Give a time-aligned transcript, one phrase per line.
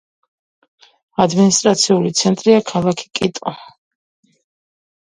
[1.25, 3.57] ადმინისტრაციული ცენტრია ქალაქი კიტო.